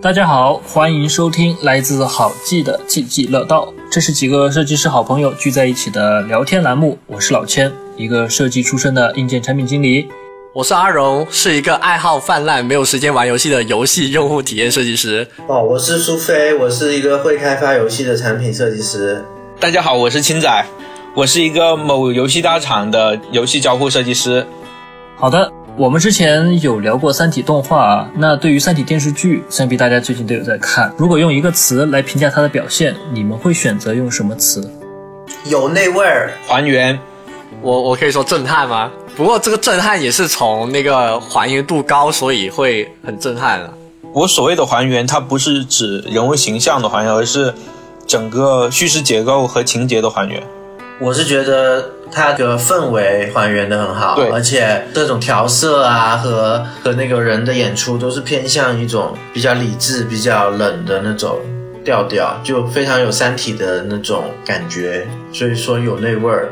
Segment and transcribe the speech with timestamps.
[0.00, 6.96] 大家好，欢迎收听来自好记的记记乐道，这是几个设计师好朋友聚在一起的聊天栏目。
[7.08, 10.08] 我是老千，一个设计出身的硬件产品经理。
[10.54, 15.26] 我是阿荣，是一个爱好泛滥、没有时间玩游戏的游戏用户体验设计师。
[15.48, 19.24] 哦，我是苏菲，我是一个会开发游戏的产品设计师。
[19.58, 20.64] 大家好，我是青仔，
[21.12, 24.46] 我是一个某游戏大厂的游戏交互设计师。
[25.16, 25.52] 好的。
[25.78, 30.92] 我们之前有聊过《三体》动画啊，那对于《三体》电视剧，想必大家最近都有在看。
[30.98, 34.68] 如果用一个词来评价它的表现，你们会选择用什么词？
[35.44, 36.98] 有那味儿，还原。
[37.62, 38.90] 我我可以说震撼吗？
[39.16, 43.72] 不过这个震撼也是从那个还原度高，所以会很震撼了。
[44.12, 47.54] 我所谓的还原，它不是指人物形象的还原，而是
[48.04, 50.42] 整个叙事结构和情节的还原。
[51.00, 61.38] 我是觉得它的氛围还原的很好，对，而且各种调色啊和和那个人的演出都是偏向一种比较理智、比较冷的那种
[61.84, 66.48] 调调，就非常有《三体》的那种感觉，所以说有那味儿。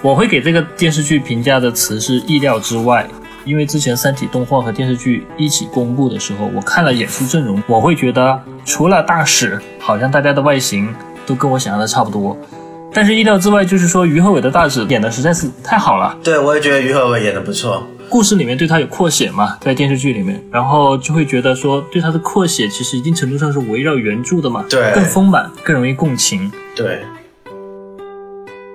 [0.00, 3.06] 我会给这个电视剧评价的词是意料之外，
[3.44, 10.92] 因为之前《三体》动画和电视剧一起公布的时候，我看了演出阵容，我会觉得除了大使，好像大家的外形
[11.26, 12.34] 都跟我想象的差不多。
[12.92, 16.16] 但是意料之外，就是说于和伟的大使演的实在是太好了。
[16.22, 17.86] 对，我也觉得于和伟演的不错。
[18.08, 26.52] 故事里面对他有扩写嘛，在电视剧里面，然后就会觉得说对他的扩写其实一定程度上是围绕原著的嘛，对，更丰满，更容易共情。
[26.76, 27.00] 对，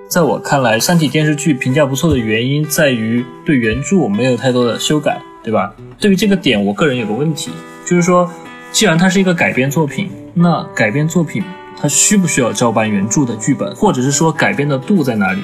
[0.08, 5.72] 在我看来，《三体》电视剧评价不错的原因在于对原著没有太多的修改，对吧？
[6.00, 7.52] 对于这个点，我个人有个问题，
[7.86, 8.28] 就是说，
[8.72, 11.44] 既然它是一个改编作品，那改编作品。
[11.80, 15.42] 它需不需要照搬原著的剧本，或者是说改编的度在哪里？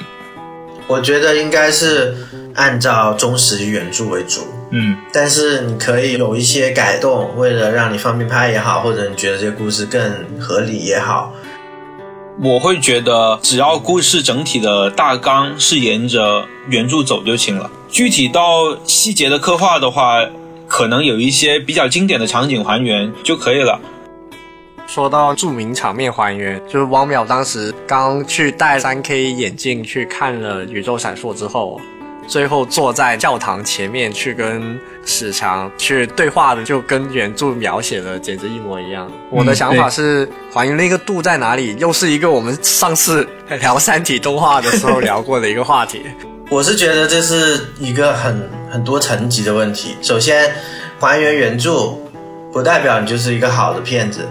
[0.87, 2.15] 我觉得应该是
[2.53, 4.41] 按照忠实于原著为主。
[4.71, 10.01] 嗯，但是你可以有一些改动，为了让你方便拍也好，或者你觉得这个故事更
[10.39, 11.31] 合理也好。
[12.41, 17.71] 我会觉得，只要故事整体的大纲是沿着原著走就行了。
[17.89, 20.19] 具体到细节的刻画的话，
[20.67, 23.79] 可能有一些比较经典的场景还原就可以了。
[24.87, 31.81] 说到著名场面还原，就是汪淼当时刚去戴三 K 眼镜去看了《宇宙闪烁》之后，
[32.27, 39.11] 最后坐在教堂前面去跟史强去对话的，就跟原著描写的简直一模一样。
[39.31, 41.75] 我的想法是，还原那个度在哪里？
[41.77, 43.27] 又是一个我们上次
[43.59, 46.03] 聊《三体》动画的时候聊过的一个话题。
[46.49, 49.95] 我是觉得这是一个很很多层级的问题。
[50.03, 50.53] 首先，
[50.99, 51.95] 还原原著
[52.53, 54.27] 不代表你就是一个好的片子。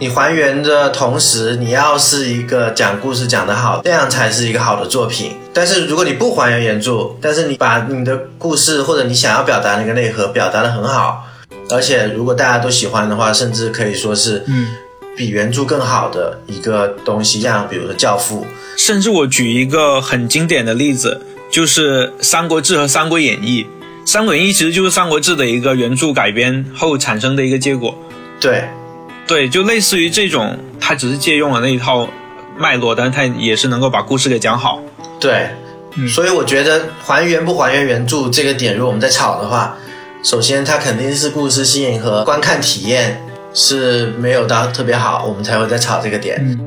[0.00, 5.32] 你还原的同时，你要是一个讲故事讲得好，这样才是一个好的作品。
[5.52, 11.26] 但是如果你不还原原著，但是你把你的故事或者你想要表达那个内核表达得很好，
[11.68, 14.68] 而且如果大家都喜欢的话，甚至可以说是嗯
[15.14, 18.46] 比原著更好的一个东西，像比如说《教父》，
[18.82, 23.64] 甚至我举一个很经典的例子，就是《三国志》和《三国演义》。
[24.10, 27.94] 《三国演义》其实就是《三国志》的一个原著改编后产生的一个结果。
[28.40, 28.64] 对。
[29.30, 32.08] 对，就类似于这种，他只是借用了那一套
[32.58, 34.82] 脉络，但是他也是能够把故事给讲好。
[35.20, 35.50] 对，
[36.08, 39.76] 所以我觉得还原不还原原著这个点，如果我们在吵的话，
[40.24, 43.22] 首先它肯定是故事性和观看体验
[43.54, 46.36] 是没有到特别好，我们才会在吵这个点。
[46.40, 46.58] 嗯，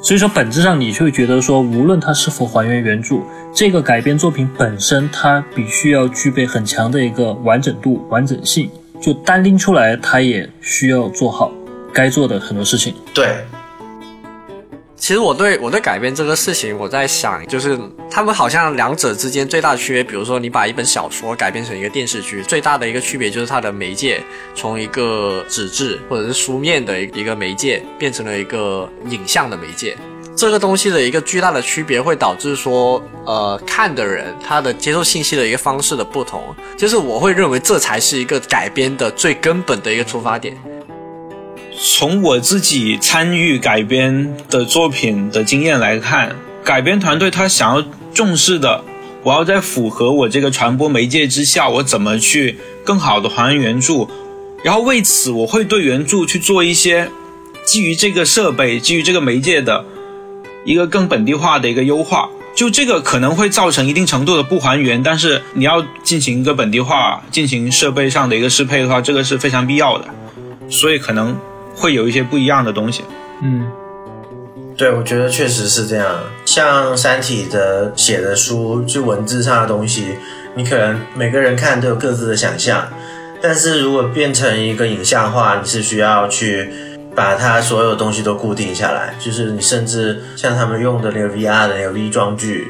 [0.00, 3.16] 所以说本质上你就会觉得说，无论它是否还原原著，
[3.52, 8.70] 这个改编作品本身它必须要具备很强的一个完整度、完整性，
[9.02, 11.50] 就单拎出来它也需要做好。
[11.92, 12.94] 该做的很多事情。
[13.12, 13.44] 对，
[14.96, 17.78] 其实我对我对改编这个事情，我在想，就是
[18.10, 24.22] 他们好像两者之间最大的区别，比如说你把一本小说改编成一个电视剧，最大的一个区别就是它的媒介
[24.54, 29.96] 从一个纸质或者是书面的一个媒介变成了一个影像的媒介。
[30.36, 40.56] 这个东西的一个巨大的区别会导致说，呃，看的人他的接受信息的一个方式的不同，就是我会认为这才是一个改编的最根本的一个出发点。
[41.80, 46.34] 从我自己参与改编的作品的经验来看，
[46.64, 48.82] 改编团队他想要重视的，
[49.22, 54.08] 我要在符合我这个传播媒介之下，我怎么去更好的还原原著，
[54.64, 57.08] 然后为此我会对原著去做一些
[57.64, 59.84] 基于这个设备、基于这个媒介的
[60.64, 62.28] 一个更本地化的一个优化。
[62.56, 70.08] 就这个可能会造成一定程度的不还原，但是你要进行一个本地化、进行设备上的一个适配的话，这个是非常必要的。
[70.68, 71.38] 所以可能。
[71.78, 73.04] 会有一些不一样的东西，
[73.42, 73.70] 嗯，
[74.76, 76.20] 对，我觉得确实是这样。
[76.44, 80.16] 像《三体》的写的书，就文字上的东西，
[80.54, 82.88] 你可能每个人看都有各自的想象。
[83.40, 86.68] 但是如果变成一个影像化，你是需要去
[87.14, 92.66] 把它所有东西都固定下来，就是你甚至像他们用的那个 VR 的那个 V 装具，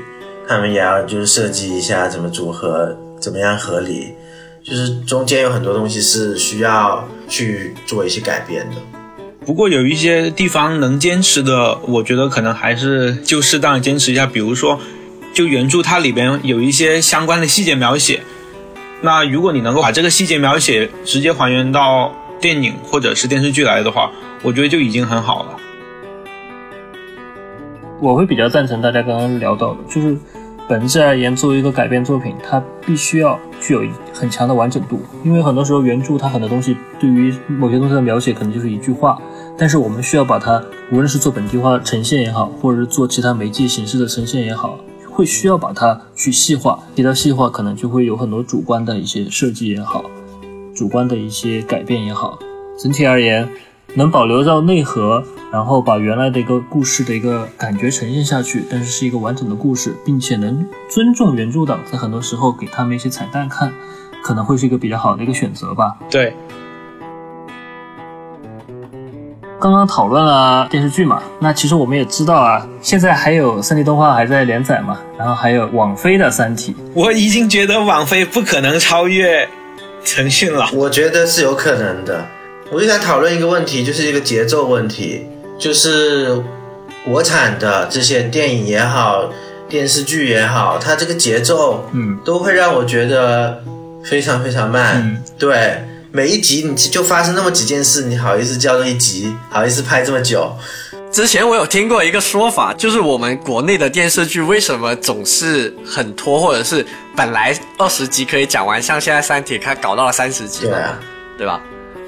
[0.46, 4.14] 他们也要就是设计一下怎么组合，怎么样合理，
[4.62, 8.76] 就是中间有很多东西是需要去做一些改变的。
[9.48, 14.78] 不过有一些地方能坚持的，我觉得可能还是就适当坚持一下，比如说，
[15.32, 18.20] 就原著它里边有一些相关的细节描写，
[19.00, 24.12] 那如果你能够把这个细节描写直接还原到电影或者是电视剧来的话，
[24.42, 25.56] 我觉得就已经很好了。
[28.02, 30.14] 我会比较赞成大家刚刚聊到的，就是
[30.68, 33.82] 本质而言，作为一个改编作品，它必须要具有
[34.12, 39.20] 很强的完整度，因为很多时候原著它很多东西对于某些东西的描写可能就是一句话。
[39.56, 40.62] 但是我们需要把它，
[40.92, 44.78] 无论是做本地化呈现也好，或者是做其他媒介形式的呈现也好，
[45.10, 46.78] 会需要把它去细化。
[46.94, 50.04] 提到细化，可能就会有很多主观的一些设计也好，
[50.74, 52.38] 主观的一些改变也好。
[52.78, 53.48] 整体而言，
[53.98, 63.72] 能保留到内核，然后把原来的一个故事的一个感觉呈现下去，但是是一个完整的故事，并且能尊重原著党，在很多时候给他们一些彩蛋看，
[64.22, 65.96] 可能会是一个比较好的一个选择吧。
[66.08, 66.32] 对。
[69.60, 79.48] 刚刚讨论了电视剧嘛，那其实我们也知道啊，现在还有三 D 动画还在连载嘛，然后还有网飞的《三体》，我已经觉得网飞不可能超越
[80.06, 80.66] 腾讯了。
[80.72, 82.24] 我觉得是有可能的。
[82.70, 85.26] 我就想讨论一个问题，就是一个节奏问题，
[85.58, 86.42] 就是
[87.04, 89.30] 国产的这些电影也好，
[89.68, 93.62] 电视剧也好，它这个节奏，嗯，都会让我觉得
[94.04, 95.02] 非常非常慢。
[95.02, 95.84] 嗯对。
[96.10, 99.30] 每一集你就发生那么几件事，你好意思叫做一集？
[99.50, 100.50] 好意思拍这么久？
[101.12, 110.98] 之前我有听过一个说法，就是我们国内的电视剧为什么总是很拖，或者是本来二十集可以讲完，像现在《三体》它搞到了三十集，对啊，
[111.36, 111.60] 对吧？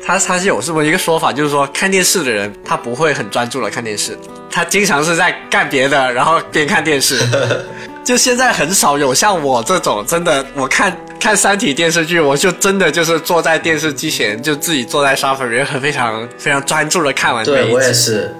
[0.02, 4.18] 他他是有这么一个说法，就是说看电视的人他不会很专注的看电视，
[4.50, 7.18] 他经常是在干别的，然后边看电视。
[8.02, 18.34] 就现在很少有像我这种真的，我看看三体电视剧，我就真的就是坐在电视机前，就自己坐在沙发里面，很非常非常专注的看完对我也是。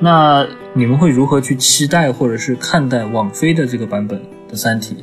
[0.00, 4.20] 那你们会如何去期待或者是看待网飞的这个版本
[4.50, 4.96] 的三体？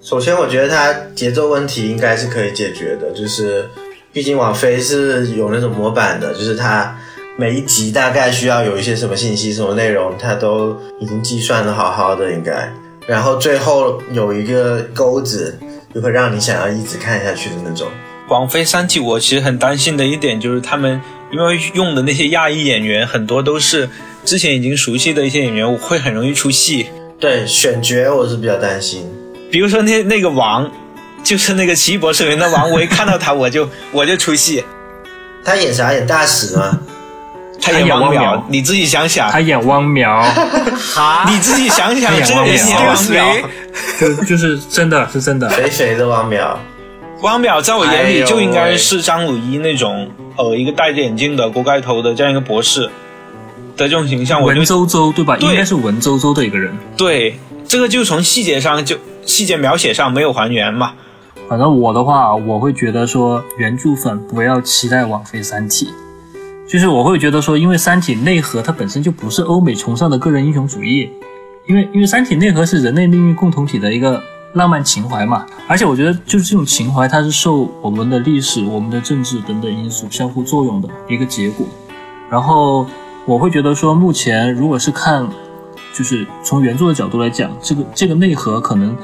[0.00, 3.68] 首先，我觉得它节奏问题应该是可以解决的，就是
[4.14, 6.96] 毕竟网飞是有那种模板的，就是它
[7.36, 12.72] 每一集大概需要有一些什么信息、什么内容，它都已经计算的好好的，应该。
[13.08, 15.58] 然后最后有一个钩子，
[15.92, 17.88] 就会让你想要一直看下去的那种。
[18.28, 21.00] 网飞三体，我其实很担心的一点就是他们
[21.32, 23.90] 因为用的那些亚裔演员很多都是
[24.24, 26.86] 之前已经熟悉的一些演员，我会很容易出戏。
[27.18, 29.10] 对选角我是比较担心，
[29.50, 30.70] 比如说那那个王，
[31.24, 34.62] 就是那个奇异博士里面的王，维看到他我就 我就出戏。
[35.44, 35.92] 他演啥？
[35.92, 36.78] 演大使吗？
[37.60, 39.30] 他演汪淼，你自己想想。
[39.30, 40.22] 他演汪淼，
[40.94, 43.42] 哈，你自己想想，演这个人演汪淼淼，
[43.98, 45.48] 就就是真的是真的。
[45.50, 46.56] 谁谁的汪淼，
[47.22, 52.82] 汪淼在我眼里就应该是张鲁一那种，呃，一个戴着眼镜的锅盖头的这样一个博士
[53.76, 55.36] 的这种形象，文绉绉对吧？
[55.38, 56.76] 对应该是文绉绉的一个人。
[56.98, 60.92] 对这个就从细节上就细节描写上没有还原嘛。
[61.48, 65.86] 反正我的话，我会觉得说，原著粉不要期待网飞《三体》，
[66.70, 71.10] 就是我会觉得说，因为《三体》内核它本身就不是欧美崇尚的个人英雄主义，
[71.66, 74.22] 因为因为《三体》内核是人类命运共同体的一个
[74.54, 81.66] 浪漫情怀嘛，而且我觉得就是这种情怀，它是受我们的历史、我们的政治等等因素相互作用的一个结果。
[82.30, 82.86] 然后
[83.26, 85.28] 我会觉得说，目前如果是看，
[85.92, 88.96] 就是从原著的角度来讲，这个这个内核可能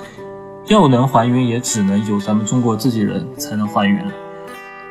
[0.71, 4.07] 要能还原，也只能由咱们中国自己人才能还原。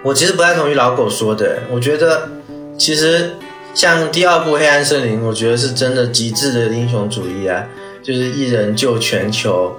[0.04, 2.30] 我其实不太同意老狗说的，我觉得
[2.78, 3.32] 其实
[3.74, 7.64] 像第二部《黑暗森林》，我觉得是真的极致的英雄主义啊，
[8.04, 9.74] 就是一人救全球。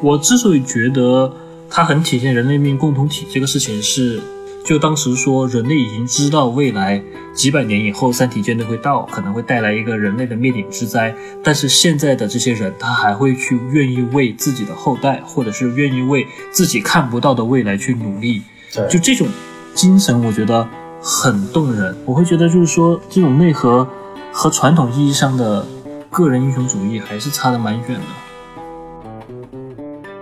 [0.00, 1.32] 我之所以觉得
[1.68, 4.20] 它很体现人类命运共同体这个事情是，
[4.64, 7.02] 就当时说人类已经知道未来
[7.34, 19.26] 几百年以后三体舰队会到，可能会带来一个人类的灭顶之灾，但是现在的这些人他还会去愿意为自己的后代，或者是愿意为自己看不到的未来去努力，对，就这种
[19.74, 20.68] 精神，我觉得
[21.02, 21.96] 很动人。
[22.04, 23.88] 我会觉得就是说这种内核
[24.30, 25.66] 和传统意义上的
[26.10, 28.06] 个人英雄主义还是差得蛮远的。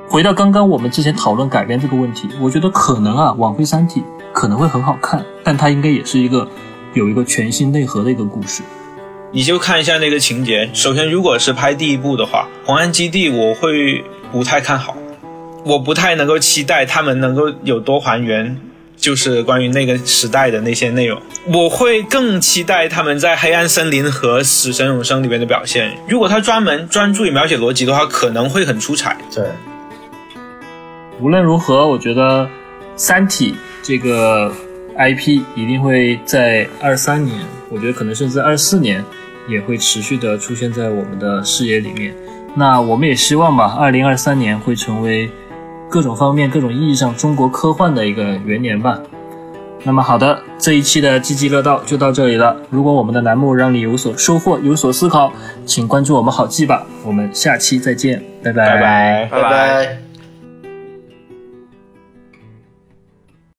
[0.09, 4.01] 回到刚刚我们之前讨论改编这个问题，我觉得可能啊，挽回《三体》
[4.39, 6.49] 可能会很好看，但它应该也是一个
[6.95, 8.63] 有一个全新内核的一个故事。
[9.33, 10.71] 你就看一下那个情节。
[10.73, 14.97] 首先，如果是拍第一部的话，红岸基地我会不太看好，
[15.65, 18.57] 我不太能够期待他们能够有多还原
[18.97, 21.21] 就是关于那个时代的那些内容。
[21.53, 25.99] 我会更期待他们在《黑暗森林》和《死神永生》里面的表现。
[26.09, 29.17] 如果他专门专注于描写逻辑的话，可能会很出彩。
[29.35, 29.45] 对，
[31.19, 32.45] 无论如何，我觉得
[32.95, 33.53] 《三体》
[33.89, 34.53] 这个
[34.99, 37.41] IP 一定会在二三年，
[37.71, 39.03] 我觉得可能甚至二四年
[39.49, 42.15] 也会持续的出现在我们的视野里面。
[42.55, 45.31] 那我们也希望吧，二零二三年会成为
[45.89, 49.01] 各种方面、各种意义上中国科幻的一个元年吧。
[49.85, 52.55] 那么好的，这一期的积极乐道就到这里了。
[52.69, 55.33] 如果我们的栏目让你有所收获、有所思考，
[55.65, 56.87] 请关注我们好记吧。
[57.07, 59.29] 我们下期再见，拜拜拜拜。
[59.31, 60.08] 拜拜。